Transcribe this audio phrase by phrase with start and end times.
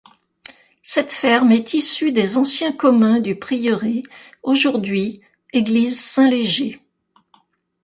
[0.81, 4.01] Cette ferme est issue des anciens communs du prieuré,
[4.41, 5.21] aujourd'hui
[5.53, 6.79] église Saint-Léger.